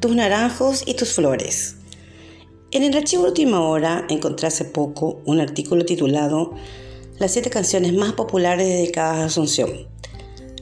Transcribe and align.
tus 0.00 0.14
naranjos 0.14 0.82
y 0.86 0.94
tus 0.94 1.12
flores. 1.12 1.76
En 2.70 2.84
el 2.84 2.96
archivo 2.96 3.24
última 3.24 3.60
hora 3.62 4.06
encontré 4.08 4.46
hace 4.46 4.64
poco 4.64 5.20
un 5.24 5.40
artículo 5.40 5.84
titulado 5.84 6.52
Las 7.18 7.32
siete 7.32 7.50
canciones 7.50 7.94
más 7.94 8.12
populares 8.12 8.68
dedicadas 8.68 9.18
a 9.18 9.24
Asunción. 9.24 9.88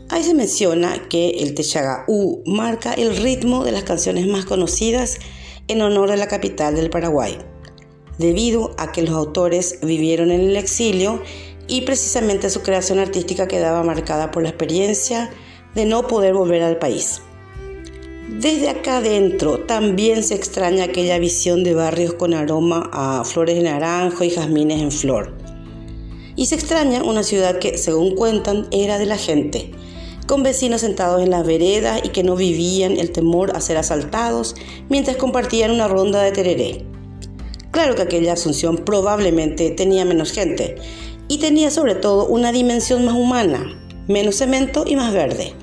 Ahí 0.08 0.22
se 0.22 0.34
menciona 0.34 1.08
que 1.08 1.30
el 1.40 1.54
U 2.06 2.42
marca 2.46 2.94
el 2.94 3.16
ritmo 3.16 3.64
de 3.64 3.72
las 3.72 3.82
canciones 3.82 4.26
más 4.26 4.46
conocidas 4.46 5.18
en 5.68 5.82
honor 5.82 6.10
de 6.10 6.16
la 6.16 6.28
capital 6.28 6.76
del 6.76 6.90
Paraguay, 6.90 7.36
debido 8.18 8.74
a 8.78 8.92
que 8.92 9.02
los 9.02 9.14
autores 9.14 9.80
vivieron 9.82 10.30
en 10.30 10.40
el 10.42 10.56
exilio 10.56 11.22
y 11.66 11.82
precisamente 11.82 12.48
su 12.50 12.62
creación 12.62 13.00
artística 13.00 13.48
quedaba 13.48 13.82
marcada 13.82 14.30
por 14.30 14.44
la 14.44 14.50
experiencia 14.50 15.30
de 15.74 15.84
no 15.84 16.06
poder 16.06 16.32
volver 16.32 16.62
al 16.62 16.78
país. 16.78 17.20
Desde 18.28 18.68
acá 18.68 18.96
adentro 18.96 19.60
también 19.60 20.24
se 20.24 20.34
extraña 20.34 20.84
aquella 20.84 21.16
visión 21.20 21.62
de 21.62 21.74
barrios 21.74 22.14
con 22.14 22.34
aroma 22.34 22.90
a 22.92 23.24
flores 23.24 23.54
de 23.54 23.62
naranjo 23.62 24.24
y 24.24 24.30
jazmines 24.30 24.82
en 24.82 24.90
flor. 24.90 25.32
Y 26.34 26.46
se 26.46 26.56
extraña 26.56 27.04
una 27.04 27.22
ciudad 27.22 27.60
que, 27.60 27.78
según 27.78 28.16
cuentan, 28.16 28.66
era 28.72 28.98
de 28.98 29.06
la 29.06 29.16
gente, 29.16 29.70
con 30.26 30.42
vecinos 30.42 30.80
sentados 30.80 31.22
en 31.22 31.30
las 31.30 31.46
veredas 31.46 32.00
y 32.02 32.08
que 32.08 32.24
no 32.24 32.34
vivían 32.34 32.96
el 32.96 33.12
temor 33.12 33.56
a 33.56 33.60
ser 33.60 33.76
asaltados 33.76 34.56
mientras 34.88 35.16
compartían 35.16 35.70
una 35.70 35.86
ronda 35.86 36.20
de 36.22 36.32
tereré. 36.32 36.84
Claro 37.70 37.94
que 37.94 38.02
aquella 38.02 38.32
Asunción 38.32 38.78
probablemente 38.78 39.70
tenía 39.70 40.04
menos 40.04 40.32
gente 40.32 40.74
y 41.28 41.38
tenía 41.38 41.70
sobre 41.70 41.94
todo 41.94 42.26
una 42.26 42.50
dimensión 42.50 43.04
más 43.04 43.14
humana, 43.14 43.78
menos 44.08 44.34
cemento 44.34 44.84
y 44.84 44.96
más 44.96 45.14
verde. 45.14 45.54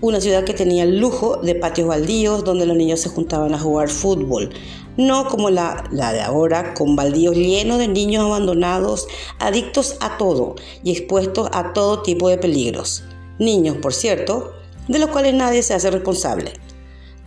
Una 0.00 0.20
ciudad 0.20 0.44
que 0.44 0.54
tenía 0.54 0.84
el 0.84 1.00
lujo 1.00 1.38
de 1.38 1.56
patios 1.56 1.88
baldíos 1.88 2.44
donde 2.44 2.66
los 2.66 2.76
niños 2.76 3.00
se 3.00 3.08
juntaban 3.08 3.52
a 3.52 3.58
jugar 3.58 3.88
fútbol, 3.88 4.50
no 4.96 5.26
como 5.26 5.50
la, 5.50 5.82
la, 5.90 6.12
de 6.12 6.20
ahora, 6.20 6.72
con 6.74 6.94
baldíos 6.94 7.34
llenos 7.34 7.78
de 7.78 7.88
niños 7.88 8.22
abandonados, 8.22 9.08
adictos 9.40 9.96
a 10.00 10.16
todo 10.16 10.54
y 10.84 10.92
expuestos 10.92 11.48
a 11.52 11.72
todo 11.72 12.02
tipo 12.02 12.28
de 12.28 12.38
peligros. 12.38 13.02
Niños, 13.40 13.78
por 13.78 13.92
cierto, 13.92 14.52
de 14.86 15.00
los 15.00 15.10
cuales 15.10 15.34
nadie 15.34 15.64
se 15.64 15.74
hace 15.74 15.90
responsable. 15.90 16.52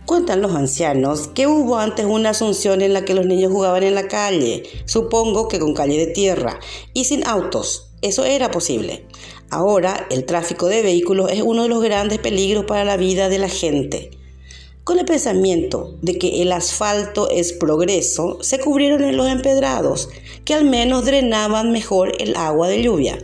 Cuentan 0.06 0.40
los 0.40 0.54
ancianos 0.54 1.28
que 1.28 1.46
hubo 1.46 1.76
antes 1.76 2.06
una 2.06 2.30
asunción 2.30 2.80
en 2.80 2.94
la 2.94 3.04
que 3.04 3.12
los 3.12 3.26
niños 3.26 3.52
jugaban 3.52 3.82
en 3.82 3.94
la 3.94 4.08
calle, 4.08 4.62
supongo 4.86 5.46
que 5.46 5.58
con 5.58 5.74
calle 5.74 5.98
de 5.98 6.12
tierra, 6.12 6.58
y 6.94 7.04
sin 7.04 7.26
autos. 7.26 7.91
Eso 8.02 8.24
era 8.24 8.50
posible. 8.50 9.06
Ahora 9.48 10.06
el 10.10 10.24
tráfico 10.24 10.66
de 10.66 10.82
vehículos 10.82 11.30
es 11.30 11.40
uno 11.40 11.62
de 11.62 11.68
los 11.68 11.82
grandes 11.82 12.18
peligros 12.18 12.64
para 12.64 12.84
la 12.84 12.96
vida 12.96 13.28
de 13.28 13.38
la 13.38 13.48
gente. 13.48 14.10
Con 14.82 14.98
el 14.98 15.04
pensamiento 15.04 15.96
de 16.02 16.18
que 16.18 16.42
el 16.42 16.50
asfalto 16.50 17.30
es 17.30 17.52
progreso, 17.52 18.42
se 18.42 18.58
cubrieron 18.58 19.16
los 19.16 19.28
empedrados, 19.28 20.08
que 20.44 20.54
al 20.54 20.64
menos 20.64 21.04
drenaban 21.04 21.70
mejor 21.70 22.12
el 22.18 22.34
agua 22.34 22.66
de 22.66 22.82
lluvia. 22.82 23.18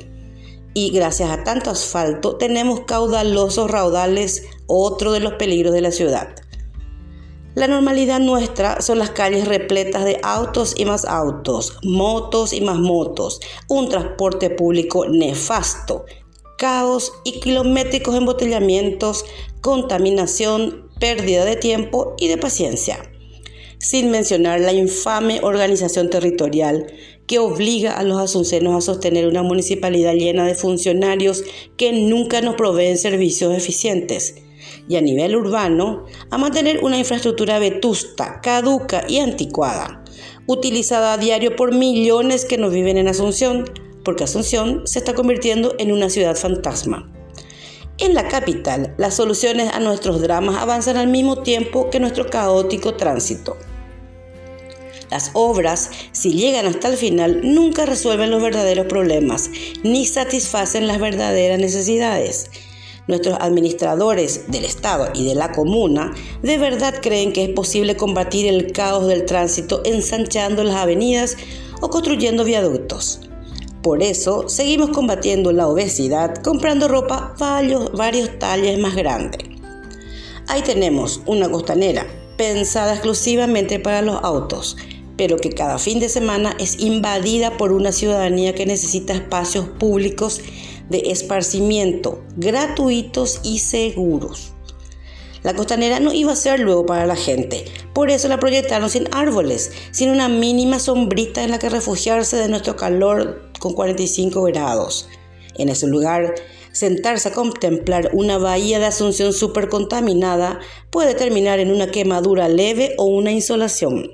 Y 0.74 0.90
gracias 0.90 1.30
a 1.30 1.42
tanto 1.42 1.70
asfalto 1.70 2.36
tenemos 2.36 2.82
caudalosos 2.82 3.68
raudales, 3.68 4.44
otro 4.68 5.10
de 5.10 5.18
los 5.18 5.32
peligros 5.34 5.72
de 5.72 5.80
la 5.80 5.90
ciudad. 5.90 6.36
La 7.58 7.66
normalidad 7.66 8.20
nuestra 8.20 8.80
son 8.82 9.00
las 9.00 9.10
calles 9.10 9.48
repletas 9.48 10.04
de 10.04 10.20
autos 10.22 10.74
y 10.76 10.84
más 10.84 11.04
autos, 11.04 11.76
motos 11.82 12.52
y 12.52 12.60
más 12.60 12.78
motos, 12.78 13.40
un 13.66 13.88
transporte 13.88 14.48
público 14.48 15.08
nefasto, 15.08 16.04
caos 16.56 17.12
y 17.24 17.40
kilométricos 17.40 18.14
embotellamientos, 18.14 19.24
contaminación, 19.60 20.88
pérdida 21.00 21.44
de 21.44 21.56
tiempo 21.56 22.14
y 22.16 22.28
de 22.28 22.38
paciencia. 22.38 23.10
Sin 23.78 24.12
mencionar 24.12 24.60
la 24.60 24.72
infame 24.72 25.40
organización 25.42 26.10
territorial 26.10 26.86
que 27.26 27.40
obliga 27.40 27.98
a 27.98 28.04
los 28.04 28.20
asuncenos 28.20 28.76
a 28.76 28.86
sostener 28.86 29.26
una 29.26 29.42
municipalidad 29.42 30.14
llena 30.14 30.46
de 30.46 30.54
funcionarios 30.54 31.42
que 31.76 31.90
nunca 31.90 32.40
nos 32.40 32.54
proveen 32.54 32.98
servicios 32.98 33.52
eficientes 33.52 34.44
y 34.88 34.96
a 34.96 35.00
nivel 35.00 35.36
urbano 35.36 36.04
a 36.30 36.38
mantener 36.38 36.82
una 36.82 36.98
infraestructura 36.98 37.58
vetusta, 37.58 38.40
caduca 38.40 39.04
y 39.08 39.18
anticuada, 39.18 40.02
utilizada 40.46 41.12
a 41.12 41.18
diario 41.18 41.56
por 41.56 41.74
millones 41.74 42.44
que 42.44 42.58
no 42.58 42.70
viven 42.70 42.96
en 42.96 43.08
Asunción, 43.08 43.70
porque 44.04 44.24
Asunción 44.24 44.86
se 44.86 44.98
está 44.98 45.14
convirtiendo 45.14 45.74
en 45.78 45.92
una 45.92 46.10
ciudad 46.10 46.36
fantasma. 46.36 47.12
En 47.98 48.14
la 48.14 48.28
capital, 48.28 48.94
las 48.96 49.14
soluciones 49.14 49.72
a 49.72 49.80
nuestros 49.80 50.20
dramas 50.20 50.56
avanzan 50.56 50.96
al 50.96 51.08
mismo 51.08 51.42
tiempo 51.42 51.90
que 51.90 51.98
nuestro 51.98 52.30
caótico 52.30 52.94
tránsito. 52.94 53.56
Las 55.10 55.30
obras, 55.32 55.90
si 56.12 56.32
llegan 56.32 56.66
hasta 56.66 56.88
el 56.88 56.96
final, 56.96 57.40
nunca 57.42 57.86
resuelven 57.86 58.30
los 58.30 58.42
verdaderos 58.42 58.86
problemas, 58.86 59.50
ni 59.82 60.06
satisfacen 60.06 60.86
las 60.86 61.00
verdaderas 61.00 61.58
necesidades. 61.58 62.50
Nuestros 63.08 63.38
administradores 63.40 64.50
del 64.50 64.66
Estado 64.66 65.08
y 65.14 65.26
de 65.26 65.34
la 65.34 65.50
comuna 65.50 66.14
de 66.42 66.58
verdad 66.58 66.94
creen 67.00 67.32
que 67.32 67.44
es 67.44 67.50
posible 67.50 67.96
combatir 67.96 68.46
el 68.46 68.70
caos 68.72 69.06
del 69.06 69.24
tránsito 69.24 69.80
ensanchando 69.84 70.62
las 70.62 70.76
avenidas 70.76 71.36
o 71.80 71.88
construyendo 71.88 72.44
viaductos. 72.44 73.20
Por 73.82 74.02
eso 74.02 74.48
seguimos 74.50 74.90
combatiendo 74.90 75.52
la 75.52 75.68
obesidad 75.68 76.34
comprando 76.42 76.86
ropa 76.86 77.34
varios, 77.38 77.90
varios 77.92 78.28
más 78.78 78.94
grande. 78.94 79.38
Ahí 80.46 80.60
tenemos 80.60 81.22
una 81.24 81.48
costanera 81.50 82.06
pensada 82.36 82.92
exclusivamente 82.92 83.78
para 83.78 84.02
los 84.02 84.22
autos, 84.22 84.76
pero 85.16 85.38
que 85.38 85.50
cada 85.50 85.78
fin 85.78 85.98
de 85.98 86.10
semana 86.10 86.54
es 86.58 86.78
invadida 86.80 87.56
por 87.56 87.72
una 87.72 87.92
ciudadanía 87.92 88.54
que 88.54 88.66
necesita 88.66 89.14
espacios 89.14 89.66
públicos 89.66 90.40
de 90.88 91.10
esparcimiento 91.10 92.22
gratuitos 92.36 93.40
y 93.42 93.58
seguros. 93.58 94.52
La 95.42 95.54
costanera 95.54 96.00
no 96.00 96.12
iba 96.12 96.32
a 96.32 96.36
ser 96.36 96.60
luego 96.60 96.84
para 96.84 97.06
la 97.06 97.16
gente, 97.16 97.64
por 97.94 98.10
eso 98.10 98.28
la 98.28 98.40
proyectaron 98.40 98.90
sin 98.90 99.08
árboles, 99.12 99.72
sin 99.92 100.10
una 100.10 100.28
mínima 100.28 100.78
sombrita 100.78 101.44
en 101.44 101.52
la 101.52 101.58
que 101.58 101.68
refugiarse 101.68 102.36
de 102.36 102.48
nuestro 102.48 102.76
calor 102.76 103.50
con 103.60 103.72
45 103.72 104.42
grados. 104.42 105.08
En 105.56 105.68
ese 105.68 105.86
lugar, 105.86 106.34
sentarse 106.72 107.28
a 107.28 107.32
contemplar 107.32 108.10
una 108.12 108.38
bahía 108.38 108.78
de 108.78 108.86
Asunción 108.86 109.32
súper 109.32 109.68
contaminada 109.68 110.60
puede 110.90 111.14
terminar 111.14 111.60
en 111.60 111.70
una 111.70 111.90
quemadura 111.90 112.48
leve 112.48 112.94
o 112.98 113.04
una 113.04 113.30
insolación. 113.32 114.10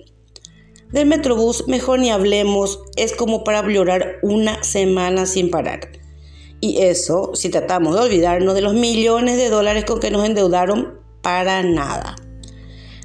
Del 0.92 1.06
Metrobús 1.06 1.66
mejor 1.66 1.98
ni 1.98 2.10
hablemos, 2.10 2.80
es 2.96 3.14
como 3.14 3.44
para 3.44 3.66
llorar 3.66 4.18
una 4.22 4.62
semana 4.62 5.26
sin 5.26 5.50
parar. 5.50 6.03
Y 6.64 6.78
eso 6.78 7.32
si 7.34 7.50
tratamos 7.50 7.94
de 7.94 8.00
olvidarnos 8.00 8.54
de 8.54 8.62
los 8.62 8.72
millones 8.72 9.36
de 9.36 9.50
dólares 9.50 9.84
con 9.84 10.00
que 10.00 10.10
nos 10.10 10.24
endeudaron 10.24 10.98
para 11.20 11.62
nada. 11.62 12.16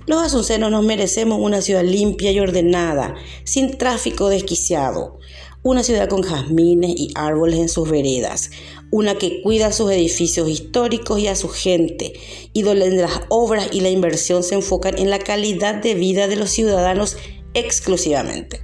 Los 0.06 0.24
asuncenos 0.24 0.72
nos 0.72 0.86
merecemos 0.86 1.42
una 1.42 1.62
ciudad 1.62 1.84
limpia 1.84 2.31
y 2.31 2.40
ordenada, 2.40 3.16
sin 3.44 3.78
tráfico 3.78 4.30
desquiciado, 4.30 5.19
una 5.62 5.84
ciudad 5.84 6.08
con 6.08 6.22
jazmines 6.22 6.92
y 6.96 7.12
árboles 7.16 7.59
en 7.59 7.68
sus 7.68 7.90
veredas, 7.90 8.50
una 8.92 9.16
que 9.16 9.42
cuida 9.42 9.74
sus 9.74 9.92
edificios 9.92 10.48
históricos 10.48 11.19
y 11.19 11.28
a 11.28 11.36
su 11.36 11.50
gente, 11.50 12.14
y 12.53 12.62
donde 12.62 12.90
las 12.92 13.24
obras 13.28 13.68
y 13.74 13.81
la 13.81 13.90
inversión 13.90 14.42
se 14.42 14.56
enfocan 14.56 14.98
en 14.98 15.09
la 15.09 15.19
calidad 15.19 15.75
de 15.75 15.96
vida 15.96 16.30
de 16.30 16.38
los 16.38 16.50
ciudadanos 16.50 17.18
exclusivamente. 17.53 18.62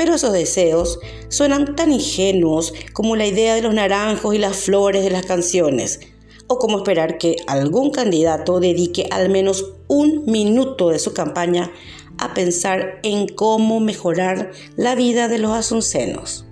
Pero 0.00 0.14
esos 0.14 0.32
deseos 0.32 0.98
suenan 1.28 1.76
tan 1.76 1.92
ingenuos 1.92 2.72
como 2.94 3.16
la 3.16 3.26
idea 3.26 3.54
de 3.54 3.60
los 3.60 3.74
naranjos 3.74 4.34
y 4.34 4.38
las 4.38 4.56
flores 4.56 5.04
de 5.04 5.10
las 5.10 5.26
canciones, 5.26 6.00
o 6.46 6.56
como 6.56 6.78
esperar 6.78 7.18
que 7.18 7.36
algún 7.46 7.90
candidato 7.90 8.60
dedique 8.60 9.08
al 9.10 9.28
menos 9.28 9.74
un 9.88 10.24
minuto 10.24 10.88
de 10.88 10.98
su 10.98 11.12
campaña 11.12 11.70
a 12.16 12.32
pensar 12.32 13.00
en 13.02 13.28
cómo 13.28 13.78
mejorar 13.78 14.52
la 14.74 14.94
vida 14.94 15.28
de 15.28 15.36
los 15.36 15.50
asuncenos. 15.50 16.46